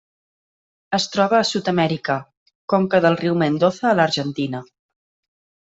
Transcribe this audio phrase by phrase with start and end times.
[0.97, 2.15] Es troba a Sud-amèrica:
[2.75, 4.67] conca del riu Mendoza a l'Argentina.